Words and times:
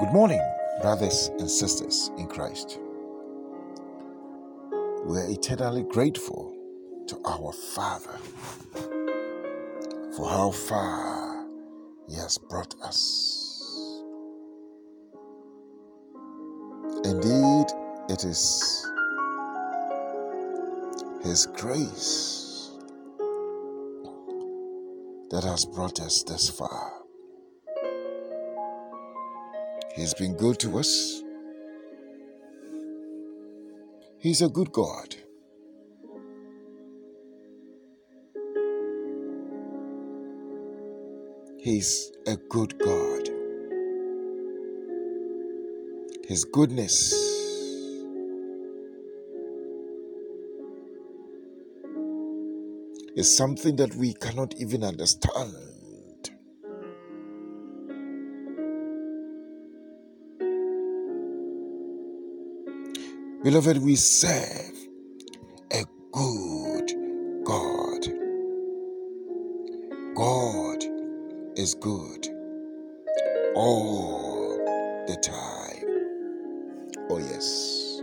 Good 0.00 0.14
morning, 0.14 0.40
brothers 0.80 1.30
and 1.38 1.50
sisters 1.50 2.10
in 2.16 2.26
Christ. 2.26 2.78
We 5.04 5.18
are 5.18 5.28
eternally 5.28 5.82
grateful 5.82 6.56
to 7.06 7.20
our 7.26 7.52
Father 7.52 8.16
for 10.16 10.26
how 10.26 10.52
far 10.52 11.44
He 12.08 12.16
has 12.16 12.38
brought 12.38 12.74
us. 12.82 14.02
Indeed, 17.04 17.66
it 18.08 18.24
is 18.24 18.86
His 21.22 21.44
grace 21.44 22.70
that 25.30 25.44
has 25.44 25.66
brought 25.66 26.00
us 26.00 26.22
this 26.22 26.48
far. 26.48 26.99
He's 30.00 30.14
been 30.14 30.34
good 30.34 30.58
to 30.60 30.78
us. 30.78 31.22
He's 34.18 34.40
a 34.40 34.48
good 34.48 34.72
God. 34.72 35.14
He's 41.58 42.12
a 42.26 42.38
good 42.48 42.78
God. 42.78 43.28
His 46.26 46.46
goodness 46.46 47.12
is 53.16 53.36
something 53.36 53.76
that 53.76 53.94
we 53.96 54.14
cannot 54.14 54.54
even 54.56 54.82
understand. 54.82 55.79
Beloved, 63.42 63.78
we 63.78 63.96
serve 63.96 64.76
a 65.72 65.82
good 66.12 66.92
God. 67.42 68.06
God 70.14 70.84
is 71.56 71.74
good 71.74 72.28
all 73.54 74.58
the 75.06 75.16
time. 75.22 75.86
Oh, 77.08 77.18
yes. 77.18 78.02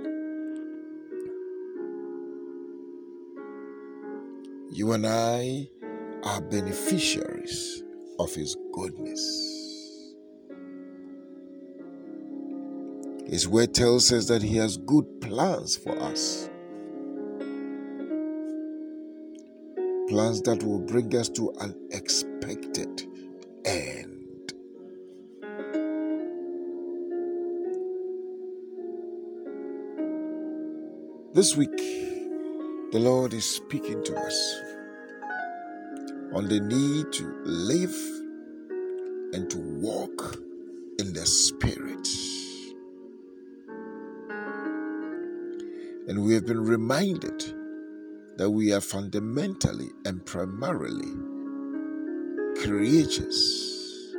You 4.72 4.94
and 4.94 5.06
I 5.06 5.70
are 6.24 6.42
beneficiaries 6.42 7.84
of 8.18 8.34
His 8.34 8.58
goodness. 8.74 9.57
His 13.28 13.46
word 13.46 13.74
tells 13.74 14.12
us 14.14 14.28
that 14.30 14.42
He 14.42 14.56
has 14.56 14.78
good 14.78 15.20
plans 15.20 15.76
for 15.76 16.00
us. 16.02 16.50
Plans 20.08 20.42
that 20.44 20.64
will 20.64 20.80
bring 20.80 21.14
us 21.14 21.28
to 21.30 21.52
an 21.60 21.76
expected 21.92 23.04
end. 23.66 24.54
This 31.34 31.58
week, 31.58 31.78
the 31.78 33.00
Lord 33.00 33.34
is 33.34 33.44
speaking 33.44 34.02
to 34.06 34.16
us 34.16 34.56
on 36.34 36.48
the 36.48 36.62
need 36.62 37.12
to 37.12 37.26
live 37.44 37.96
and 39.34 39.50
to 39.52 39.58
walk 39.58 40.38
in 40.98 41.12
the 41.12 41.26
Spirit. 41.26 42.08
And 46.08 46.24
we 46.24 46.34
have 46.36 46.46
been 46.46 46.64
reminded 46.64 47.44
that 48.38 48.50
we 48.50 48.72
are 48.72 48.80
fundamentally 48.80 49.90
and 50.06 50.26
primarily 50.26 51.12
creatures, 52.62 54.16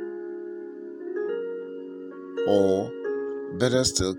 or 2.47 2.91
better 3.57 3.83
still, 3.83 4.15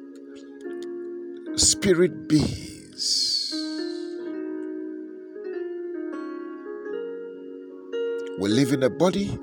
spirit 1.55 2.29
beings. 2.29 3.55
We 8.41 8.49
live 8.49 8.73
in 8.73 8.83
a 8.83 8.91
body 8.91 9.39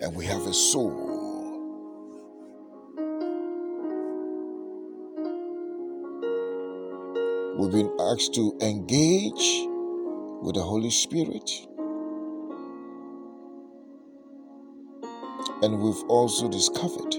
and 0.00 0.14
we 0.14 0.26
have 0.26 0.46
a 0.46 0.52
soul. 0.52 1.13
We've 7.56 7.70
been 7.70 7.94
asked 8.00 8.34
to 8.34 8.52
engage 8.60 9.68
with 10.42 10.56
the 10.56 10.62
Holy 10.62 10.90
Spirit. 10.90 11.48
And 15.62 15.80
we've 15.80 16.02
also 16.08 16.48
discovered 16.48 17.14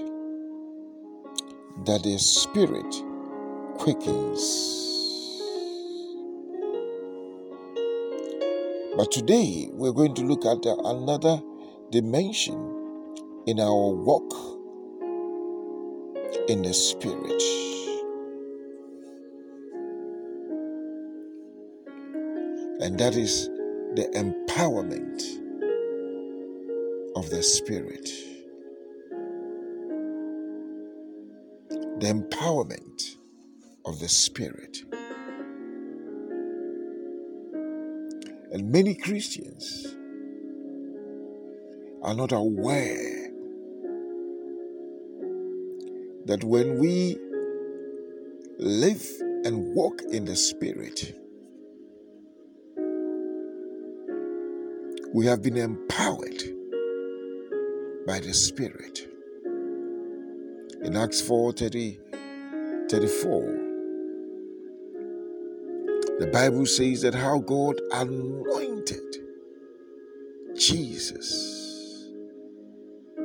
that 1.86 2.02
the 2.02 2.18
Spirit 2.18 2.94
quickens. 3.78 4.52
But 8.98 9.10
today 9.10 9.70
we're 9.72 9.92
going 9.92 10.14
to 10.16 10.22
look 10.22 10.44
at 10.44 10.66
another 10.66 11.40
dimension 11.90 12.58
in 13.46 13.58
our 13.58 13.90
walk 13.90 14.34
in 16.50 16.60
the 16.60 16.74
Spirit. 16.74 17.42
And 22.80 22.98
that 22.98 23.14
is 23.16 23.48
the 23.94 24.06
empowerment 24.14 25.22
of 27.16 27.30
the 27.30 27.42
Spirit. 27.42 28.10
The 32.00 32.12
empowerment 32.12 33.16
of 33.86 33.98
the 34.00 34.08
Spirit. 34.08 34.78
And 38.52 38.70
many 38.70 38.94
Christians 38.94 39.96
are 42.02 42.14
not 42.14 42.32
aware 42.32 43.30
that 46.26 46.44
when 46.44 46.78
we 46.78 47.16
live 48.58 49.06
and 49.44 49.74
walk 49.74 50.02
in 50.10 50.26
the 50.26 50.36
Spirit, 50.36 51.14
we 55.16 55.24
have 55.24 55.40
been 55.40 55.56
empowered 55.56 56.42
by 58.06 58.20
the 58.20 58.34
Spirit. 58.34 59.08
In 60.82 60.94
Acts 60.94 61.22
4 61.22 61.52
30, 61.52 61.98
34, 62.90 63.40
the 66.18 66.26
Bible 66.30 66.66
says 66.66 67.00
that 67.00 67.14
how 67.14 67.38
God 67.38 67.80
anointed 67.92 69.16
Jesus 70.54 72.10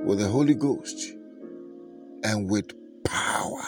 with 0.05 0.19
the 0.19 0.29
Holy 0.29 0.55
Ghost 0.55 1.11
and 2.23 2.49
with 2.49 2.71
power. 3.03 3.65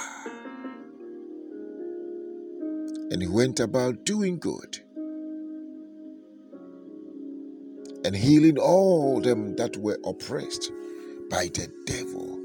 And 3.11 3.21
he 3.21 3.27
went 3.27 3.59
about 3.59 4.05
doing 4.05 4.39
good 4.39 4.79
and 8.05 8.15
healing 8.15 8.57
all 8.57 9.21
them 9.21 9.55
that 9.55 9.77
were 9.77 9.99
oppressed 10.05 10.71
by 11.29 11.45
the 11.47 11.71
devil, 11.85 12.39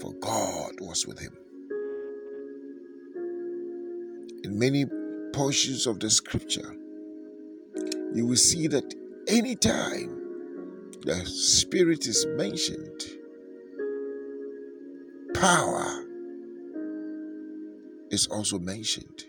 for 0.00 0.12
God 0.14 0.80
was 0.80 1.06
with 1.06 1.18
him. 1.18 1.36
In 4.44 4.58
many 4.58 4.86
portions 5.32 5.86
of 5.86 6.00
the 6.00 6.10
scripture, 6.10 6.76
you 8.14 8.26
will 8.26 8.36
see 8.36 8.66
that 8.68 8.94
anytime 9.28 10.18
the 11.02 11.24
Spirit 11.26 12.06
is 12.06 12.26
mentioned, 12.36 13.02
power 15.34 16.04
is 18.10 18.26
also 18.28 18.58
mentioned. 18.58 19.24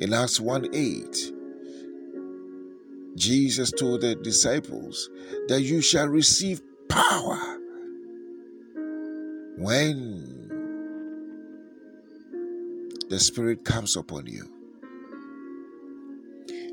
In 0.00 0.14
Acts 0.14 0.40
1 0.40 0.68
8, 0.72 1.32
Jesus 3.16 3.70
told 3.70 4.02
the 4.02 4.14
disciples 4.14 5.10
that 5.48 5.62
you 5.62 5.82
shall 5.82 6.06
receive 6.06 6.60
power 6.88 7.58
when 9.58 10.50
the 13.08 13.18
Spirit 13.18 13.64
comes 13.64 13.96
upon 13.96 14.26
you. 14.26 14.48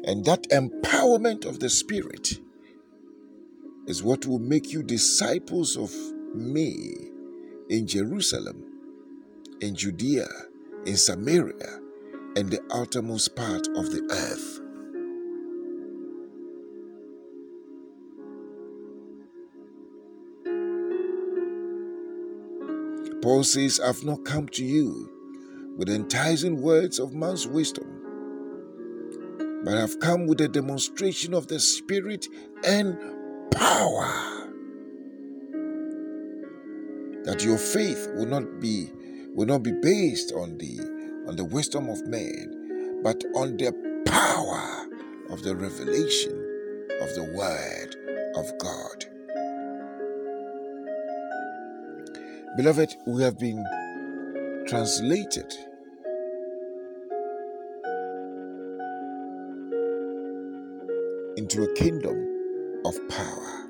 And 0.06 0.24
that 0.25 0.50
empowerment 0.50 1.45
of 1.45 1.60
the 1.60 1.69
Spirit 1.69 2.40
is 3.88 4.04
what 4.04 4.25
will 4.25 4.40
make 4.40 4.72
you 4.72 4.83
disciples 4.83 5.75
of 5.75 5.94
me 6.36 6.94
in 7.69 7.88
Jerusalem 7.88 8.63
in 9.62 9.75
Judea, 9.75 10.28
in 10.86 10.98
Samaria, 10.98 11.80
and 12.36 12.50
the 12.50 12.62
outermost 12.74 13.36
part 13.36 13.68
of 13.75 13.92
the 13.92 14.07
earth. 14.12 14.62
Paul 23.22 23.44
says, 23.44 23.80
I've 23.80 24.04
not 24.04 24.25
come 24.25 24.48
to 24.50 24.64
you 24.64 25.10
with 25.78 25.90
enticing 25.90 26.62
words 26.62 27.00
of 27.00 27.14
man's 27.14 27.48
wisdom, 27.48 27.88
but 29.64 29.78
I've 29.78 30.00
come 30.00 30.28
with 30.28 30.40
a 30.42 30.48
demonstration 30.48 31.34
of 31.34 31.48
the 31.48 31.60
Spirit 31.60 32.28
and 32.64 32.98
power. 33.52 34.50
That 37.24 37.44
your 37.44 37.58
faith 37.58 38.10
will 38.16 38.28
not 38.28 38.60
be 38.62 38.92
will 39.34 39.48
not 39.48 39.62
be 39.62 39.72
based 39.72 40.31
on 40.31 40.58
the 40.58 40.80
on 41.28 41.36
the 41.36 41.44
wisdom 41.44 41.90
of 41.90 42.08
man, 42.08 43.02
but 43.04 43.24
on 43.36 43.58
the 43.58 43.74
power 44.06 44.88
of 45.30 45.44
the 45.44 45.56
revelation 45.56 46.34
of 47.02 47.14
the 47.16 47.24
word 47.36 47.96
of 48.36 48.58
God. 48.60 49.17
Beloved, 52.57 52.95
we 53.06 53.21
have 53.21 53.38
been 53.38 53.63
translated 54.65 55.54
into 61.38 61.62
a 61.62 61.74
kingdom 61.75 62.18
of 62.83 62.98
power. 63.09 63.69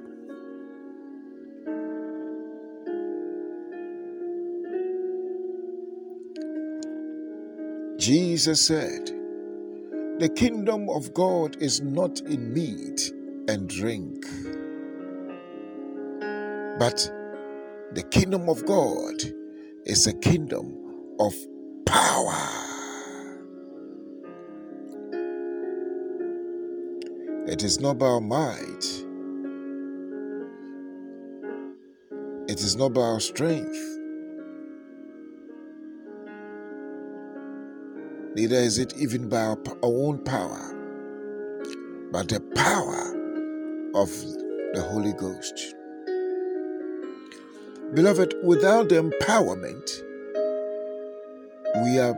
Jesus 7.98 8.66
said, 8.66 9.12
The 10.19 10.31
kingdom 10.34 10.89
of 10.89 11.13
God 11.13 11.57
is 11.62 11.81
not 11.81 12.22
in 12.22 12.54
meat 12.54 13.12
and 13.50 13.68
drink, 13.68 14.25
but 16.80 17.12
the 17.94 18.04
kingdom 18.04 18.50
of 18.50 18.66
God 18.66 19.24
is 19.86 20.07
a 20.07 20.13
kingdom 20.13 20.74
of 21.19 21.34
power. 21.86 22.36
It 27.48 27.63
is 27.63 27.80
not 27.80 27.98
by 27.98 28.07
our 28.07 28.22
might, 28.22 28.86
it 32.50 32.60
is 32.60 32.75
not 32.75 32.94
by 32.94 33.01
our 33.01 33.22
strength, 33.22 33.80
neither 38.36 38.57
is 38.57 38.80
it 38.80 38.94
even 38.98 39.30
by 39.30 39.42
our, 39.44 39.57
own 39.81 40.24
power, 40.25 40.92
but 42.12 42.28
the 42.30 42.42
power 42.56 43.13
of 43.95 44.10
the 44.74 44.86
Holy 44.92 45.13
Ghost. 45.13 45.76
Beloved, 47.98 48.36
without 48.44 48.90
the 48.90 48.96
empowerment, 49.02 50.04
we 51.82 51.98
are 51.98 52.14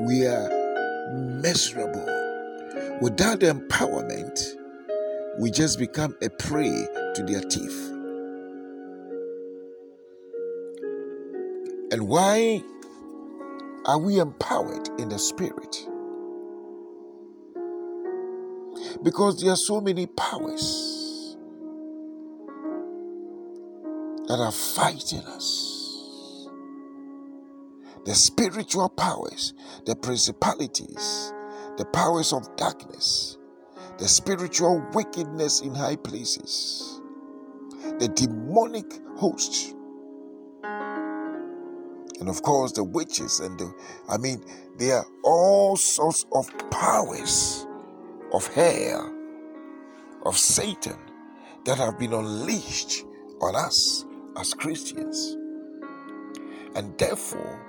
we 0.00 0.26
are 0.26 0.50
miserable. 1.40 2.04
Without 3.00 3.38
the 3.38 3.46
empowerment, 3.54 4.56
we 5.38 5.52
just 5.52 5.78
become 5.78 6.16
a 6.22 6.28
prey 6.28 6.88
to 7.14 7.22
their 7.22 7.40
teeth. 7.42 7.88
And 11.92 12.08
why 12.08 12.60
are 13.84 13.98
we 14.00 14.18
empowered 14.18 14.88
in 14.98 15.08
the 15.08 15.20
spirit? 15.20 15.88
Because 19.04 19.40
there 19.40 19.52
are 19.52 19.56
so 19.56 19.80
many 19.80 20.06
powers 20.08 20.91
that 24.32 24.40
are 24.40 24.50
fighting 24.50 25.20
us. 25.26 26.48
The 28.06 28.14
spiritual 28.14 28.88
powers, 28.88 29.52
the 29.84 29.94
principalities, 29.94 31.34
the 31.76 31.84
powers 31.92 32.32
of 32.32 32.56
darkness, 32.56 33.36
the 33.98 34.08
spiritual 34.08 34.82
wickedness 34.94 35.60
in 35.60 35.74
high 35.74 35.96
places, 35.96 37.02
the 37.98 38.08
demonic 38.08 38.90
host, 39.16 39.74
and 40.62 42.30
of 42.30 42.40
course 42.40 42.72
the 42.72 42.84
witches 42.84 43.40
and 43.40 43.60
the, 43.60 43.70
I 44.08 44.16
mean, 44.16 44.42
there 44.78 44.96
are 44.96 45.06
all 45.24 45.76
sorts 45.76 46.24
of 46.32 46.50
powers 46.70 47.66
of 48.32 48.46
hell, 48.54 49.14
of 50.24 50.38
Satan 50.38 50.96
that 51.66 51.76
have 51.76 51.98
been 51.98 52.14
unleashed 52.14 53.04
on 53.42 53.54
us 53.54 54.06
as 54.36 54.54
Christians. 54.54 55.36
And 56.74 56.96
therefore, 56.98 57.60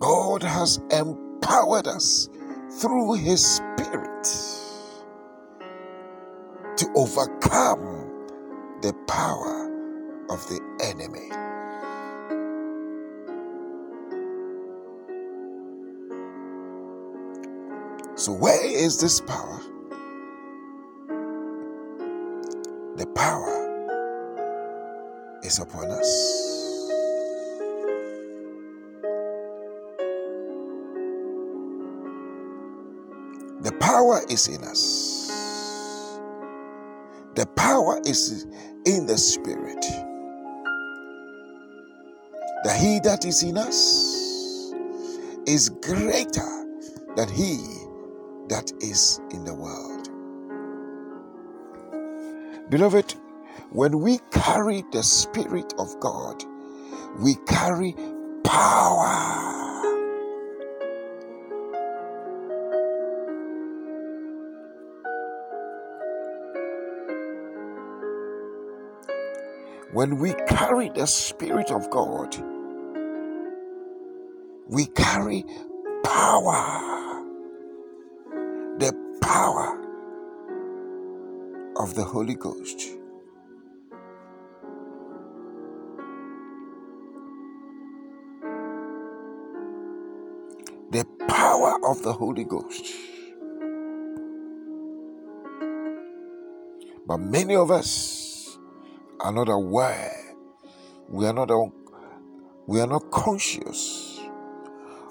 God 0.00 0.42
has 0.42 0.80
empowered 0.90 1.86
us 1.86 2.28
through 2.80 3.14
His 3.14 3.44
Spirit 3.44 4.24
to 6.76 6.86
overcome 6.96 8.10
the 8.82 8.92
power 9.06 9.70
of 10.28 10.46
the 10.48 10.60
enemy. 10.82 11.30
So, 18.16 18.32
where 18.32 18.64
is 18.64 19.00
this 19.00 19.20
power? 19.20 19.60
The 23.02 23.08
power 23.16 23.90
is 25.42 25.58
upon 25.58 25.86
us. 25.90 26.88
The 33.62 33.72
power 33.80 34.20
is 34.30 34.46
in 34.46 34.62
us. 34.62 35.32
The 37.34 37.46
power 37.56 38.00
is 38.06 38.46
in 38.86 39.06
the 39.06 39.18
Spirit. 39.18 39.84
The 42.62 42.72
he 42.72 43.00
that 43.00 43.24
is 43.24 43.42
in 43.42 43.58
us 43.58 44.72
is 45.48 45.70
greater 45.70 46.66
than 47.16 47.28
he 47.28 47.56
that 48.48 48.70
is 48.80 49.20
in 49.32 49.42
the 49.44 49.54
world. 49.54 49.91
Beloved, 52.72 53.16
when 53.70 54.00
we 54.00 54.18
carry 54.30 54.82
the 54.92 55.02
Spirit 55.02 55.74
of 55.78 56.00
God, 56.00 56.42
we 57.18 57.34
carry 57.46 57.94
power. 58.44 59.82
When 69.92 70.16
we 70.16 70.32
carry 70.48 70.88
the 70.88 71.04
Spirit 71.06 71.70
of 71.70 71.90
God, 71.90 72.34
we 74.66 74.86
carry 74.86 75.44
power. 76.02 77.22
The 78.78 78.94
power 79.20 79.81
of 81.82 81.96
the 81.96 82.04
Holy 82.04 82.36
Ghost. 82.36 82.80
The 90.92 91.04
power 91.26 91.74
of 91.84 92.04
the 92.04 92.12
Holy 92.12 92.44
Ghost. 92.44 92.86
But 97.04 97.18
many 97.18 97.56
of 97.56 97.72
us 97.72 98.58
are 99.18 99.32
not 99.32 99.48
aware. 99.48 100.36
We 101.08 101.26
are 101.26 101.32
not 101.32 101.50
we 102.68 102.80
are 102.80 102.86
not 102.86 103.10
conscious 103.10 104.20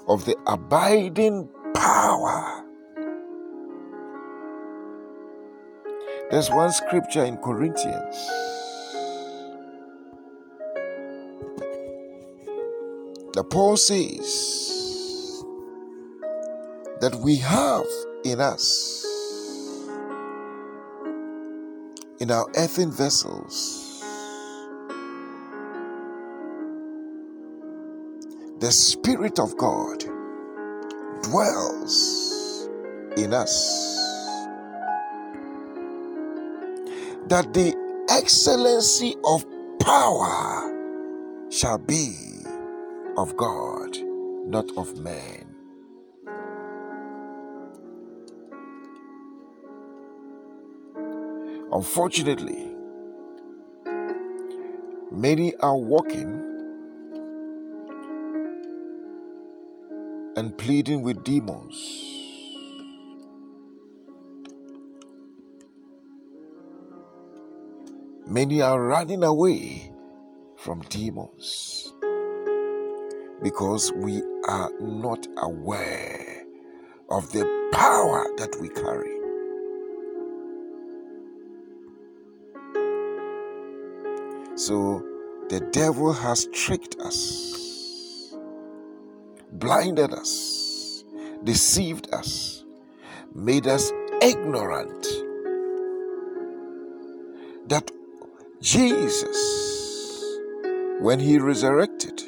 of 0.08 0.24
the 0.24 0.36
abiding 0.46 1.50
power 1.74 2.61
There's 6.32 6.50
one 6.50 6.72
scripture 6.72 7.26
in 7.26 7.36
Corinthians. 7.36 8.16
The 13.34 13.44
Paul 13.44 13.76
says 13.76 15.44
that 17.02 17.14
we 17.16 17.36
have 17.36 17.84
in 18.24 18.40
us, 18.40 19.04
in 22.18 22.30
our 22.30 22.46
earthen 22.56 22.90
vessels, 22.90 24.02
the 28.60 28.72
Spirit 28.72 29.38
of 29.38 29.54
God 29.58 30.02
dwells 31.24 32.70
in 33.18 33.34
us. 33.34 34.01
That 37.32 37.54
the 37.54 37.74
excellency 38.10 39.16
of 39.24 39.46
power 39.80 40.68
shall 41.50 41.78
be 41.78 42.14
of 43.16 43.38
God, 43.38 43.96
not 44.44 44.70
of 44.76 44.98
man. 44.98 45.46
Unfortunately, 51.72 52.76
many 55.10 55.56
are 55.56 55.78
walking 55.78 56.34
and 60.36 60.58
pleading 60.58 61.00
with 61.00 61.24
demons. 61.24 62.11
Many 68.32 68.62
are 68.62 68.82
running 68.82 69.22
away 69.24 69.92
from 70.56 70.80
demons 70.88 71.92
because 73.42 73.92
we 73.92 74.22
are 74.48 74.70
not 74.80 75.26
aware 75.36 76.46
of 77.10 77.30
the 77.32 77.44
power 77.74 78.24
that 78.38 78.56
we 78.58 78.70
carry. 78.70 79.12
So 84.56 85.04
the 85.50 85.60
devil 85.70 86.14
has 86.14 86.46
tricked 86.54 86.96
us, 87.00 88.34
blinded 89.52 90.14
us, 90.14 91.04
deceived 91.44 92.08
us, 92.14 92.64
made 93.34 93.66
us 93.66 93.92
ignorant 94.22 95.06
that 97.68 97.90
Jesus, 98.62 100.38
when 101.00 101.18
he 101.18 101.36
resurrected, 101.36 102.22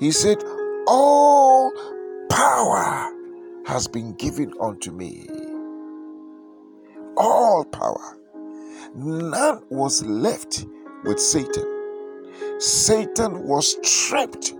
he 0.00 0.10
said, 0.10 0.42
All 0.88 1.70
power 2.28 3.08
has 3.66 3.86
been 3.86 4.14
given 4.14 4.52
unto 4.60 4.90
me. 4.90 5.28
All 7.16 7.64
power. 7.66 8.18
None 8.96 9.62
was 9.70 10.04
left 10.04 10.66
with 11.04 11.20
Satan. 11.20 11.86
Satan 12.58 13.44
was 13.46 13.76
stripped 13.88 14.54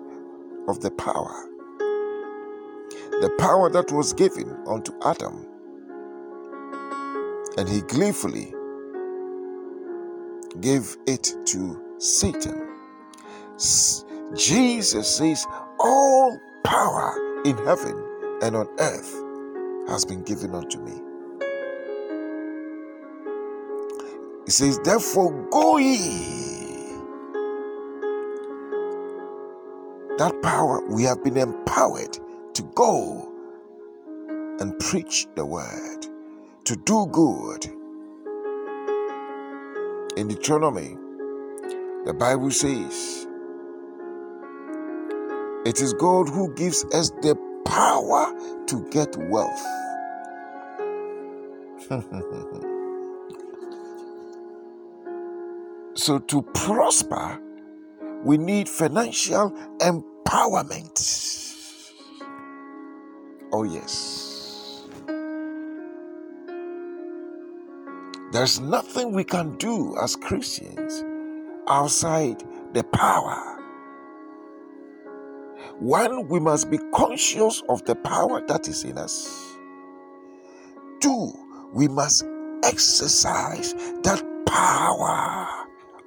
of 0.69 0.81
the 0.81 0.93
power. 0.93 1.45
The 3.21 3.35
power 3.41 3.69
that 3.71 3.91
was 3.91 4.13
given 4.13 4.57
unto 4.69 4.93
Adam. 5.05 5.45
And 7.57 7.69
he 7.69 7.81
gleefully 7.81 8.55
gave 10.61 10.97
it 11.07 11.35
to 11.47 11.83
Satan. 11.99 12.69
Jesus 14.35 15.17
says, 15.17 15.47
All 15.79 16.39
power 16.65 17.43
in 17.45 17.57
heaven 17.59 18.05
and 18.43 18.57
on 18.57 18.69
earth 18.79 19.13
has 19.89 20.05
been 20.05 20.23
given 20.23 20.55
unto 20.55 20.79
me. 20.81 21.01
He 24.45 24.51
says, 24.51 24.79
Therefore, 24.81 25.33
go 25.51 25.79
ye. 25.79 26.37
That 30.19 30.41
power, 30.43 30.85
we 30.89 31.05
have 31.05 31.23
been 31.23 31.37
empowered 31.37 32.19
to 32.55 32.63
go 32.75 33.33
and 34.59 34.79
preach 34.81 35.27
the 35.37 35.47
word, 35.47 36.07
to 36.65 36.77
do 36.77 37.07
good. 37.13 37.78
In 40.19 40.27
Deuteronomy, 40.27 40.99
the 42.05 42.13
Bible 42.13 42.51
says, 42.51 43.29
it 45.65 45.81
is 45.81 45.93
God 45.93 46.29
who 46.29 46.53
gives 46.55 46.85
us 46.87 47.11
the 47.23 47.37
power 47.65 48.35
to 48.67 48.85
get 48.91 49.17
wealth. 49.17 49.63
so, 55.95 56.19
to 56.19 56.43
prosper, 56.43 57.41
we 58.25 58.39
need 58.39 58.69
financial 58.69 59.53
empowerment. 59.79 60.99
Oh, 63.53 63.63
yes. 63.63 64.28
There's 68.33 68.61
nothing 68.61 69.13
we 69.13 69.25
can 69.25 69.57
do 69.57 69.97
as 70.03 70.17
Christians 70.17 71.05
outside 71.69 72.43
the 72.75 72.85
power 72.85 73.59
one, 75.81 76.27
we 76.27 76.41
must 76.41 76.71
be 76.71 76.79
conscious 76.93 77.63
of 77.69 77.85
the 77.85 77.95
power 77.95 78.45
that 78.49 78.67
is 78.67 78.83
in 78.83 78.99
us. 78.99 79.57
Two, 81.01 81.33
we 81.73 81.87
must 81.87 82.25
exercise 82.65 83.75
that 84.03 84.25
power. 84.45 85.47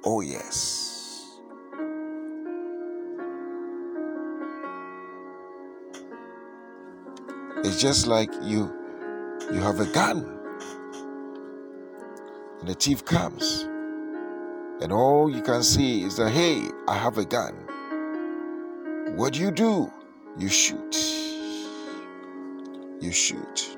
Oh, 0.04 0.20
yes. 0.20 1.38
It's 7.64 7.80
just 7.80 8.06
like 8.06 8.30
you 8.42 8.70
you 9.52 9.60
have 9.60 9.80
a 9.80 9.86
gun 9.86 10.41
and 12.62 12.68
the 12.70 12.74
thief 12.74 13.04
comes 13.04 13.68
and 14.80 14.90
all 14.90 15.28
you 15.28 15.42
can 15.42 15.62
see 15.62 16.02
is 16.04 16.16
that 16.16 16.30
hey 16.30 16.62
i 16.88 16.96
have 16.96 17.18
a 17.18 17.24
gun 17.24 17.54
what 19.16 19.34
do 19.34 19.40
you 19.40 19.50
do? 19.50 19.92
You 20.38 20.48
shoot. 20.48 20.96
You 22.98 23.12
shoot. 23.12 23.76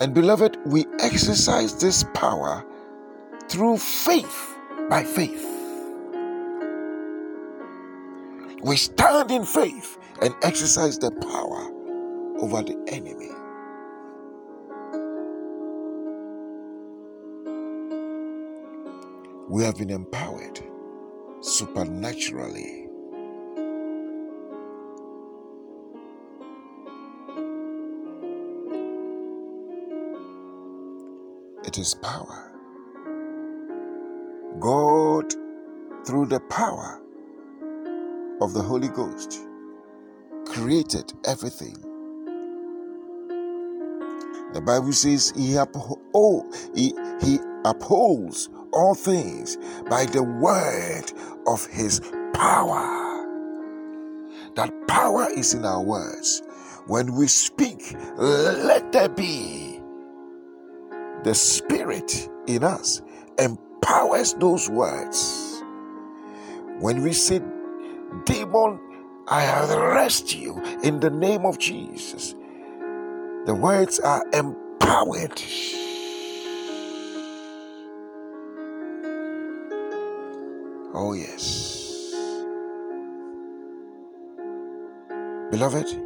And 0.00 0.14
beloved, 0.14 0.56
we 0.66 0.86
exercise 1.00 1.74
this 1.80 2.04
power 2.14 2.64
through 3.48 3.78
faith, 3.78 4.56
by 4.88 5.02
faith. 5.02 5.44
We 8.62 8.76
stand 8.76 9.32
in 9.32 9.44
faith 9.44 9.98
and 10.22 10.32
exercise 10.42 10.96
the 10.98 11.10
power 11.10 11.70
over 12.38 12.62
the 12.62 12.80
enemy. 12.86 13.30
We 19.54 19.62
have 19.62 19.78
been 19.78 19.90
empowered 19.90 20.60
supernaturally 21.40 22.88
it 31.64 31.78
is 31.78 31.94
power. 31.94 32.50
God, 34.58 35.32
through 36.04 36.26
the 36.26 36.40
power 36.50 37.00
of 38.40 38.54
the 38.54 38.60
Holy 38.60 38.88
Ghost, 38.88 39.38
created 40.46 41.12
everything. 41.24 41.76
The 44.52 44.60
Bible 44.60 44.92
says 44.92 45.32
he, 45.36 45.56
oh, 46.12 46.52
he, 46.74 46.92
he 47.22 47.38
upholds 47.64 48.48
all 48.74 48.94
things 48.94 49.56
by 49.88 50.04
the 50.06 50.22
word 50.22 51.04
of 51.46 51.66
his 51.66 52.00
power. 52.34 53.00
That 54.56 54.72
power 54.88 55.26
is 55.30 55.54
in 55.54 55.64
our 55.64 55.82
words. 55.82 56.42
When 56.86 57.14
we 57.14 57.26
speak, 57.28 57.94
let 58.16 58.92
there 58.92 59.08
be 59.08 59.80
the 61.24 61.34
Spirit 61.34 62.28
in 62.46 62.62
us 62.62 63.00
empowers 63.38 64.34
those 64.34 64.68
words. 64.68 65.62
When 66.80 67.02
we 67.02 67.12
say, 67.12 67.40
Demon, 68.26 68.78
I 69.26 69.46
arrest 69.72 70.34
you 70.34 70.60
in 70.82 71.00
the 71.00 71.10
name 71.10 71.46
of 71.46 71.58
Jesus, 71.58 72.34
the 73.46 73.54
words 73.54 73.98
are 74.00 74.24
empowered. 74.32 75.40
Oh, 80.94 81.12
yes. 81.14 82.12
Beloved, 85.50 86.00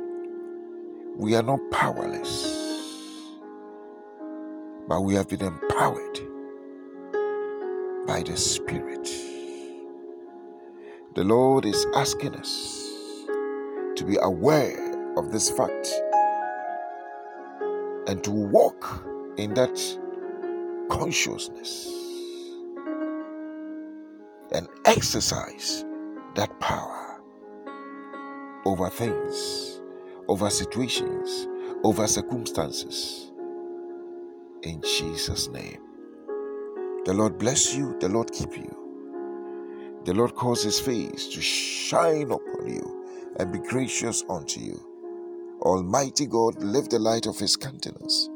we 1.17 1.35
are 1.37 1.43
not 1.43 1.61
powerless 1.71 2.59
but 4.89 5.03
we 5.03 5.15
have 5.15 5.29
been 5.29 5.43
empowered 5.43 6.21
by 8.07 8.23
the 8.23 8.37
Spirit. 8.37 9.07
The 11.15 11.25
Lord 11.25 11.67
is 11.67 11.87
asking 11.95 12.35
us 12.37 13.27
to 13.97 14.05
be 14.07 14.17
aware 14.23 14.95
of 15.19 15.31
this 15.31 15.51
fact 15.51 15.93
and 18.07 18.25
to 18.25 18.31
walk 18.31 19.05
in 19.37 19.53
that 19.55 19.79
consciousness 20.91 21.98
exercise 24.89 25.85
that 26.35 26.59
power 26.61 27.21
over 28.65 28.89
things, 28.91 29.81
over 30.29 30.51
situations, 30.51 31.47
over 31.85 32.07
circumstances. 32.07 33.33
In 34.63 34.81
Jesus' 34.83 35.49
name. 35.49 35.81
The 37.05 37.15
Lord 37.15 37.39
bless 37.39 37.75
you, 37.75 37.97
the 38.01 38.09
Lord 38.09 38.33
keep 38.33 38.57
you. 38.57 38.93
The 40.05 40.15
Lord 40.15 40.35
cause 40.35 40.63
his 40.63 40.81
face 40.81 41.29
to 41.29 41.41
shine 41.43 42.31
upon 42.31 42.67
you 42.67 43.07
and 43.39 43.53
be 43.53 43.59
gracious 43.59 44.25
unto 44.31 44.61
you. 44.61 44.81
Almighty 45.63 46.27
God, 46.27 46.63
lift 46.63 46.91
the 46.93 46.99
light 46.99 47.27
of 47.27 47.39
his 47.39 47.57
countenance 47.57 48.31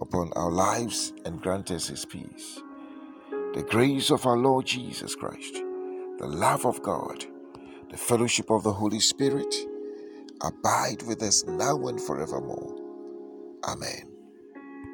upon 0.00 0.32
our 0.34 0.50
lives 0.50 1.12
and 1.24 1.40
grant 1.40 1.70
us 1.70 1.88
his 1.88 2.04
peace. 2.04 2.60
The 3.54 3.62
grace 3.62 4.10
of 4.10 4.24
our 4.26 4.38
Lord 4.38 4.66
Jesus 4.66 5.14
Christ, 5.14 5.54
the 6.18 6.26
love 6.26 6.64
of 6.64 6.82
God, 6.82 7.26
the 7.90 7.98
fellowship 7.98 8.50
of 8.50 8.62
the 8.62 8.72
Holy 8.72 9.00
Spirit 9.00 9.54
abide 10.42 11.02
with 11.06 11.22
us 11.22 11.44
now 11.44 11.76
and 11.86 12.00
forevermore. 12.00 12.74
Amen. 13.64 14.11